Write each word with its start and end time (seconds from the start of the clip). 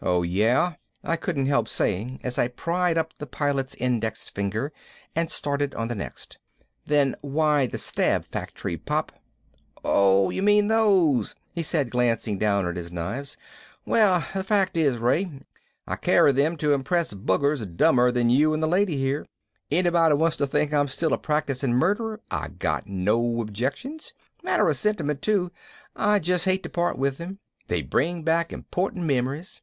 "Oh 0.00 0.22
yeah?" 0.22 0.74
I 1.02 1.16
couldn't 1.16 1.46
help 1.46 1.66
saying 1.66 2.20
as 2.22 2.38
I 2.38 2.46
pried 2.48 2.98
up 2.98 3.14
the 3.18 3.26
Pilot's 3.26 3.74
index 3.74 4.28
finger 4.28 4.70
and 5.16 5.30
started 5.30 5.74
on 5.74 5.88
the 5.88 5.94
next. 5.94 6.38
"Then 6.84 7.16
why 7.22 7.66
the 7.66 7.78
stab 7.78 8.26
factory, 8.26 8.76
Pop?" 8.76 9.12
"Oh 9.82 10.28
you 10.28 10.42
mean 10.42 10.68
those," 10.68 11.34
he 11.54 11.62
said, 11.62 11.90
glancing 11.90 12.38
down 12.38 12.68
at 12.68 12.76
his 12.76 12.92
knives. 12.92 13.38
"Well, 13.86 14.22
the 14.34 14.44
fact 14.44 14.76
is, 14.76 14.98
Ray, 14.98 15.40
I 15.86 15.96
carry 15.96 16.32
them 16.32 16.56
to 16.58 16.74
impress 16.74 17.14
buggers 17.14 17.64
dumber 17.76 18.12
than 18.12 18.28
you 18.28 18.52
and 18.52 18.62
the 18.62 18.68
lady 18.68 18.98
here. 18.98 19.26
Anybody 19.70 20.14
wants 20.14 20.36
to 20.36 20.46
think 20.46 20.72
I'm 20.72 20.86
still 20.88 21.14
a 21.14 21.18
practicing 21.18 21.72
murderer 21.72 22.20
I 22.30 22.48
got 22.48 22.86
no 22.86 23.40
objections. 23.40 24.12
Matter 24.42 24.68
of 24.68 24.76
sentiment, 24.76 25.22
too, 25.22 25.50
I 25.96 26.18
just 26.18 26.44
hate 26.44 26.62
to 26.62 26.68
part 26.68 26.98
with 26.98 27.16
them 27.16 27.38
they 27.68 27.80
bring 27.82 28.22
back 28.22 28.52
important 28.52 29.06
memories. 29.06 29.62